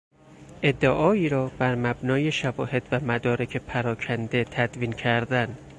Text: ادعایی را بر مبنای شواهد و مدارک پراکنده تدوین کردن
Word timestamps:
ادعایی 0.61 1.29
را 1.29 1.51
بر 1.57 1.75
مبنای 1.75 2.31
شواهد 2.31 2.87
و 2.91 2.99
مدارک 2.99 3.57
پراکنده 3.57 4.43
تدوین 4.43 4.91
کردن 4.93 5.57